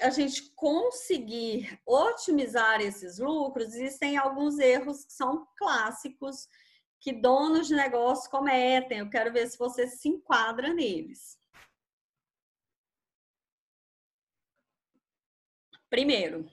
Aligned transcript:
a 0.00 0.10
gente 0.10 0.50
conseguir 0.54 1.80
otimizar 1.86 2.80
esses 2.80 3.18
lucros, 3.18 3.74
existem 3.74 4.16
alguns 4.16 4.58
erros 4.58 5.04
que 5.04 5.12
são 5.12 5.46
clássicos 5.56 6.48
que 7.00 7.12
donos 7.12 7.68
de 7.68 7.74
negócio 7.74 8.30
cometem. 8.30 8.98
Eu 8.98 9.10
quero 9.10 9.32
ver 9.32 9.46
se 9.48 9.58
você 9.58 9.86
se 9.86 10.08
enquadra 10.08 10.72
neles. 10.72 11.38
Primeiro, 15.88 16.50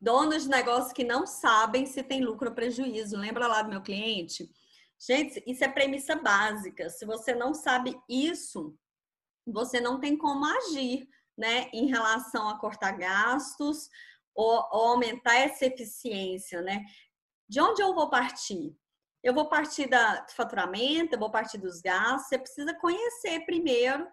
donos 0.00 0.44
de 0.44 0.48
negócio 0.48 0.94
que 0.94 1.02
não 1.02 1.26
sabem 1.26 1.86
se 1.86 2.02
tem 2.02 2.22
lucro 2.24 2.50
ou 2.50 2.54
prejuízo. 2.54 3.16
Lembra 3.16 3.46
lá 3.46 3.62
do 3.62 3.70
meu 3.70 3.82
cliente? 3.82 4.48
Gente, 4.98 5.42
isso 5.46 5.64
é 5.64 5.68
premissa 5.68 6.14
básica. 6.14 6.88
Se 6.90 7.04
você 7.04 7.34
não 7.34 7.52
sabe 7.52 8.00
isso, 8.08 8.78
você 9.46 9.80
não 9.80 10.00
tem 10.00 10.16
como 10.16 10.44
agir 10.44 11.08
né, 11.36 11.68
em 11.72 11.86
relação 11.86 12.48
a 12.48 12.58
cortar 12.58 12.92
gastos 12.92 13.88
ou, 14.34 14.52
ou 14.70 14.86
aumentar 14.92 15.36
essa 15.36 15.66
eficiência, 15.66 16.60
né? 16.62 16.84
De 17.48 17.60
onde 17.60 17.82
eu 17.82 17.94
vou 17.94 18.08
partir? 18.08 18.76
Eu 19.22 19.32
vou 19.32 19.48
partir 19.48 19.88
da, 19.88 20.20
do 20.20 20.32
faturamento, 20.32 21.14
eu 21.14 21.18
vou 21.18 21.30
partir 21.30 21.58
dos 21.58 21.80
gastos. 21.80 22.28
Você 22.28 22.38
precisa 22.38 22.74
conhecer 22.74 23.40
primeiro 23.46 24.06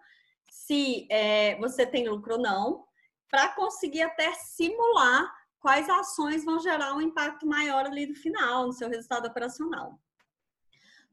se 0.50 1.06
é, 1.10 1.56
você 1.58 1.86
tem 1.86 2.08
lucro 2.08 2.34
ou 2.34 2.40
não, 2.40 2.86
para 3.30 3.48
conseguir 3.54 4.02
até 4.02 4.32
simular 4.34 5.32
quais 5.58 5.88
ações 5.88 6.44
vão 6.44 6.60
gerar 6.60 6.94
um 6.94 7.00
impacto 7.00 7.46
maior 7.46 7.86
ali 7.86 8.06
no 8.06 8.14
final, 8.14 8.66
no 8.66 8.72
seu 8.72 8.88
resultado 8.88 9.26
operacional. 9.26 9.98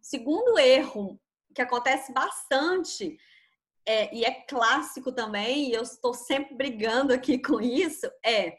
Segundo 0.01 0.57
erro 0.57 1.19
que 1.53 1.61
acontece 1.61 2.11
bastante 2.13 3.17
é, 3.85 4.15
e 4.15 4.23
é 4.23 4.31
clássico 4.31 5.11
também, 5.11 5.69
e 5.69 5.73
eu 5.73 5.81
estou 5.81 6.13
sempre 6.13 6.55
brigando 6.55 7.13
aqui 7.13 7.39
com 7.41 7.59
isso, 7.59 8.09
é 8.25 8.57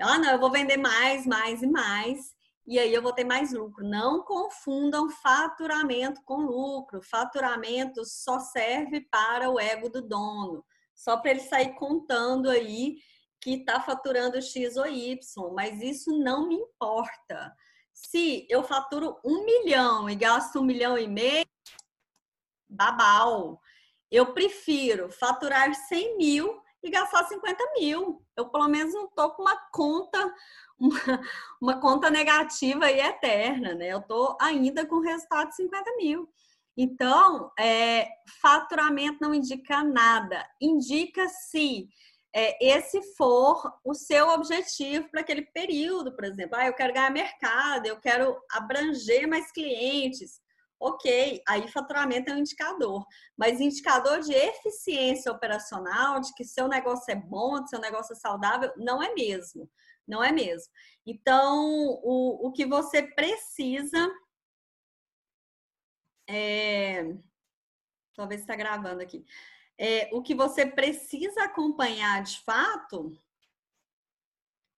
ah, 0.00 0.18
não, 0.18 0.30
eu 0.30 0.38
vou 0.38 0.50
vender 0.50 0.78
mais, 0.78 1.26
mais 1.26 1.62
e 1.62 1.66
mais, 1.66 2.34
e 2.66 2.78
aí 2.78 2.92
eu 2.94 3.02
vou 3.02 3.12
ter 3.12 3.24
mais 3.24 3.52
lucro. 3.52 3.84
Não 3.84 4.22
confundam 4.22 5.10
faturamento 5.10 6.22
com 6.24 6.36
lucro. 6.36 7.02
Faturamento 7.02 8.04
só 8.04 8.38
serve 8.38 9.02
para 9.10 9.50
o 9.50 9.58
ego 9.58 9.90
do 9.90 10.00
dono, 10.00 10.64
só 10.94 11.16
para 11.16 11.32
ele 11.32 11.40
sair 11.40 11.74
contando 11.74 12.48
aí 12.48 12.96
que 13.40 13.54
está 13.54 13.80
faturando 13.80 14.40
X 14.40 14.76
ou 14.76 14.86
Y, 14.86 15.18
mas 15.54 15.80
isso 15.80 16.16
não 16.18 16.46
me 16.46 16.54
importa. 16.54 17.54
Se 17.92 18.46
eu 18.48 18.62
faturo 18.62 19.18
um 19.24 19.44
milhão 19.44 20.08
e 20.08 20.14
gasto 20.14 20.60
um 20.60 20.64
milhão 20.64 20.96
e 20.96 21.08
meio, 21.08 21.46
babau. 22.68 23.60
Eu 24.10 24.32
prefiro 24.32 25.10
faturar 25.10 25.72
100 25.74 26.16
mil 26.16 26.60
e 26.82 26.90
gastar 26.90 27.24
50 27.24 27.62
mil. 27.78 28.22
Eu, 28.36 28.48
pelo 28.48 28.68
menos, 28.68 28.92
não 28.94 29.04
estou 29.04 29.30
com 29.30 29.42
uma 29.42 29.56
conta, 29.70 30.34
uma, 30.78 31.20
uma, 31.60 31.80
conta 31.80 32.10
negativa 32.10 32.90
e 32.90 33.00
eterna, 33.00 33.74
né? 33.74 33.88
Eu 33.88 33.98
estou 33.98 34.36
ainda 34.40 34.86
com 34.86 35.00
resultado 35.00 35.50
de 35.50 35.56
50 35.56 35.96
mil. 35.96 36.28
Então, 36.76 37.52
é, 37.58 38.08
faturamento 38.40 39.18
não 39.20 39.34
indica 39.34 39.84
nada. 39.84 40.48
Indica 40.60 41.28
se 41.28 41.88
é, 42.34 42.56
esse 42.64 43.02
for 43.16 43.62
o 43.84 43.92
seu 43.94 44.28
objetivo 44.30 45.08
para 45.10 45.20
aquele 45.20 45.42
período, 45.42 46.12
por 46.12 46.24
exemplo. 46.24 46.56
Ah, 46.56 46.66
eu 46.66 46.74
quero 46.74 46.94
ganhar 46.94 47.10
mercado, 47.10 47.86
eu 47.86 48.00
quero 48.00 48.36
abranger 48.50 49.28
mais 49.28 49.52
clientes 49.52 50.40
ok, 50.80 51.42
aí 51.46 51.68
faturamento 51.68 52.30
é 52.30 52.34
um 52.34 52.38
indicador, 52.38 53.06
mas 53.36 53.60
indicador 53.60 54.20
de 54.20 54.32
eficiência 54.32 55.30
operacional, 55.30 56.20
de 56.20 56.32
que 56.34 56.42
seu 56.42 56.66
negócio 56.66 57.12
é 57.12 57.14
bom, 57.14 57.62
de 57.62 57.68
seu 57.68 57.78
negócio 57.78 58.14
é 58.14 58.16
saudável, 58.16 58.72
não 58.78 59.02
é 59.02 59.12
mesmo, 59.12 59.70
não 60.08 60.24
é 60.24 60.32
mesmo. 60.32 60.72
Então, 61.04 62.00
o, 62.02 62.48
o 62.48 62.52
que 62.52 62.64
você 62.64 63.02
precisa 63.02 64.10
é. 66.26 67.04
Talvez 68.14 68.40
está 68.40 68.56
gravando 68.56 69.02
aqui. 69.02 69.24
É, 69.78 70.10
o 70.12 70.22
que 70.22 70.34
você 70.34 70.66
precisa 70.66 71.44
acompanhar 71.44 72.22
de 72.22 72.40
fato 72.40 73.12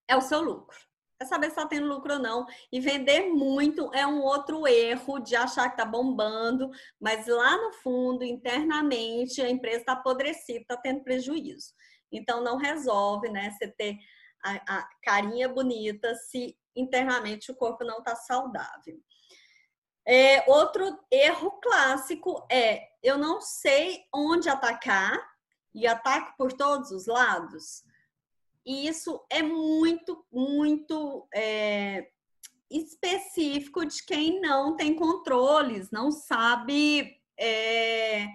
é 0.08 0.16
o 0.16 0.20
seu 0.20 0.40
lucro 0.40 0.91
é 1.22 1.26
saber 1.26 1.46
se 1.46 1.52
está 1.52 1.66
tendo 1.66 1.86
lucro 1.86 2.14
ou 2.14 2.18
não. 2.18 2.46
E 2.70 2.80
vender 2.80 3.30
muito 3.30 3.92
é 3.94 4.06
um 4.06 4.22
outro 4.22 4.66
erro 4.66 5.18
de 5.18 5.34
achar 5.34 5.68
que 5.68 5.80
está 5.80 5.84
bombando, 5.84 6.70
mas 7.00 7.26
lá 7.26 7.56
no 7.56 7.72
fundo, 7.74 8.24
internamente, 8.24 9.40
a 9.40 9.48
empresa 9.48 9.78
está 9.78 9.92
apodrecida, 9.92 10.60
está 10.60 10.76
tendo 10.76 11.02
prejuízo. 11.02 11.72
Então, 12.10 12.42
não 12.42 12.56
resolve, 12.56 13.28
né? 13.30 13.50
Você 13.50 13.68
ter 13.68 13.96
a, 14.44 14.78
a 14.78 14.88
carinha 15.02 15.48
bonita 15.48 16.14
se 16.14 16.56
internamente 16.74 17.50
o 17.50 17.56
corpo 17.56 17.84
não 17.84 17.98
está 17.98 18.16
saudável. 18.16 19.00
É, 20.06 20.50
outro 20.50 20.98
erro 21.10 21.52
clássico 21.60 22.44
é 22.50 22.88
eu 23.02 23.16
não 23.16 23.40
sei 23.40 24.04
onde 24.12 24.48
atacar 24.48 25.16
e 25.74 25.86
ataco 25.86 26.34
por 26.36 26.52
todos 26.52 26.90
os 26.90 27.06
lados. 27.06 27.82
E 28.64 28.86
isso 28.86 29.24
é 29.30 29.42
muito, 29.42 30.24
muito 30.30 31.26
é, 31.34 32.08
específico 32.70 33.84
de 33.84 34.04
quem 34.04 34.40
não 34.40 34.76
tem 34.76 34.94
controles, 34.94 35.90
não 35.90 36.10
sabe 36.10 37.16
é, 37.38 38.26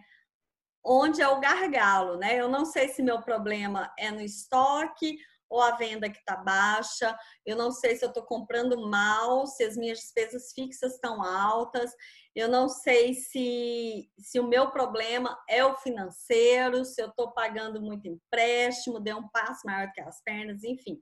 onde 0.84 1.22
é 1.22 1.28
o 1.28 1.40
gargalo, 1.40 2.18
né? 2.18 2.40
Eu 2.40 2.50
não 2.50 2.66
sei 2.66 2.90
se 2.90 3.02
meu 3.02 3.22
problema 3.22 3.92
é 3.98 4.12
no 4.12 4.22
estoque 4.22 5.18
ou 5.50 5.62
a 5.62 5.75
venda 5.75 6.09
que 6.09 6.18
está 6.18 6.35
baixa, 6.35 7.18
eu 7.46 7.56
não 7.56 7.72
sei 7.72 7.96
se 7.96 8.03
eu 8.03 8.09
estou 8.09 8.24
comprando 8.24 8.90
mal, 8.90 9.46
se 9.47 9.63
as 9.63 9.78
minhas 9.78 10.00
despesas 10.00 10.52
fixas 10.53 10.96
estão 10.96 11.24
altas, 11.24 11.91
eu 12.35 12.47
não 12.47 12.69
sei 12.69 13.13
se, 13.13 14.09
se 14.19 14.40
o 14.40 14.47
meu 14.47 14.69
problema 14.72 15.38
é 15.50 15.66
o 15.66 15.75
financeiro, 15.78 16.86
se 16.86 17.02
eu 17.02 17.07
estou 17.07 17.31
pagando 17.31 17.81
muito 17.81 18.07
empréstimo, 18.07 19.00
dei 19.00 19.13
um 19.13 19.28
passo 19.30 19.62
maior 19.66 19.91
que 19.94 20.02
as 20.02 20.22
pernas, 20.24 20.63
enfim. 20.63 21.00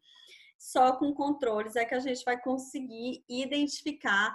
Só 0.57 0.97
com 0.97 1.13
controles 1.13 1.75
é 1.75 1.85
que 1.85 1.93
a 1.93 1.99
gente 1.99 2.23
vai 2.23 2.39
conseguir 2.41 3.23
identificar 3.27 4.33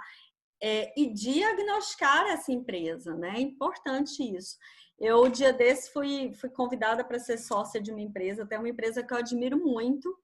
é, 0.61 0.93
e 0.95 1.11
diagnosticar 1.11 2.27
essa 2.27 2.51
empresa, 2.51 3.15
né? 3.15 3.33
É 3.35 3.41
importante 3.41 4.23
isso. 4.23 4.55
Eu, 5.01 5.23
o 5.23 5.29
dia 5.29 5.51
desse, 5.51 5.91
fui, 5.91 6.31
fui 6.35 6.47
convidada 6.47 7.03
para 7.03 7.17
ser 7.17 7.39
sócia 7.39 7.81
de 7.81 7.89
uma 7.89 7.99
empresa, 7.99 8.43
até 8.43 8.55
uma 8.59 8.69
empresa 8.69 9.01
que 9.01 9.11
eu 9.11 9.17
admiro 9.17 9.57
muito, 9.57 10.15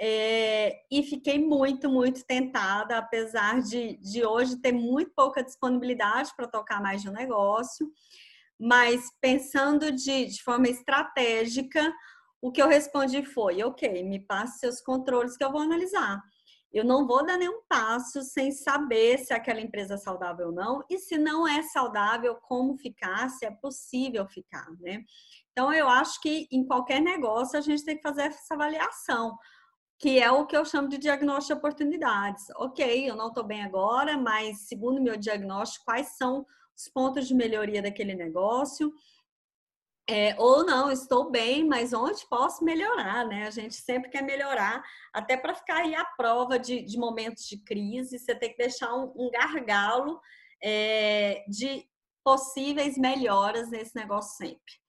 é, 0.00 0.84
e 0.90 1.02
fiquei 1.02 1.38
muito, 1.38 1.90
muito 1.90 2.24
tentada, 2.24 2.96
apesar 2.96 3.60
de, 3.60 3.98
de 3.98 4.24
hoje 4.24 4.56
ter 4.56 4.72
muito 4.72 5.12
pouca 5.14 5.44
disponibilidade 5.44 6.34
para 6.34 6.48
tocar 6.48 6.80
mais 6.80 7.02
de 7.02 7.10
um 7.10 7.12
negócio. 7.12 7.92
Mas 8.58 9.02
pensando 9.20 9.92
de, 9.92 10.24
de 10.24 10.42
forma 10.42 10.66
estratégica, 10.66 11.92
o 12.40 12.50
que 12.50 12.62
eu 12.62 12.68
respondi 12.68 13.22
foi: 13.22 13.62
ok, 13.62 14.02
me 14.02 14.18
passe 14.18 14.60
seus 14.60 14.80
controles 14.80 15.36
que 15.36 15.44
eu 15.44 15.52
vou 15.52 15.60
analisar. 15.60 16.22
Eu 16.76 16.84
não 16.84 17.06
vou 17.06 17.24
dar 17.24 17.38
nenhum 17.38 17.62
passo 17.66 18.22
sem 18.22 18.52
saber 18.52 19.18
se 19.18 19.32
aquela 19.32 19.60
empresa 19.60 19.94
é 19.94 19.96
saudável 19.96 20.48
ou 20.48 20.52
não, 20.52 20.84
e 20.90 20.98
se 20.98 21.16
não 21.16 21.48
é 21.48 21.62
saudável, 21.62 22.36
como 22.42 22.76
ficar, 22.76 23.30
se 23.30 23.46
é 23.46 23.50
possível 23.50 24.26
ficar, 24.28 24.66
né? 24.80 25.02
Então, 25.52 25.72
eu 25.72 25.88
acho 25.88 26.20
que 26.20 26.46
em 26.52 26.66
qualquer 26.66 27.00
negócio 27.00 27.58
a 27.58 27.62
gente 27.62 27.82
tem 27.82 27.96
que 27.96 28.02
fazer 28.02 28.24
essa 28.24 28.52
avaliação 28.52 29.38
que 29.98 30.20
é 30.20 30.30
o 30.30 30.44
que 30.44 30.54
eu 30.54 30.66
chamo 30.66 30.88
de 30.88 30.98
diagnóstico 30.98 31.54
de 31.54 31.58
oportunidades. 31.58 32.44
Ok, 32.56 33.08
eu 33.08 33.16
não 33.16 33.28
estou 33.28 33.42
bem 33.42 33.62
agora, 33.62 34.18
mas 34.18 34.68
segundo 34.68 35.00
meu 35.00 35.16
diagnóstico, 35.16 35.86
quais 35.86 36.08
são 36.18 36.44
os 36.76 36.88
pontos 36.88 37.26
de 37.26 37.34
melhoria 37.34 37.80
daquele 37.80 38.14
negócio? 38.14 38.92
É, 40.08 40.36
ou 40.38 40.64
não, 40.64 40.90
estou 40.90 41.30
bem, 41.32 41.66
mas 41.66 41.92
onde 41.92 42.24
posso 42.28 42.64
melhorar, 42.64 43.26
né? 43.26 43.46
A 43.46 43.50
gente 43.50 43.74
sempre 43.74 44.08
quer 44.08 44.22
melhorar, 44.22 44.84
até 45.12 45.36
para 45.36 45.54
ficar 45.54 45.78
aí 45.78 45.96
à 45.96 46.04
prova 46.04 46.60
de, 46.60 46.82
de, 46.82 46.96
momentos 46.96 47.44
de 47.44 47.58
crise, 47.58 48.18
você 48.18 48.32
tem 48.34 48.50
que 48.50 48.56
deixar 48.56 48.94
um, 48.94 49.12
um 49.16 49.30
gargalo 49.32 50.20
é, 50.62 51.44
de 51.48 51.84
possíveis 52.24 52.96
melhoras 52.96 53.68
nesse 53.68 53.96
negócio 53.96 54.36
sempre. 54.36 54.85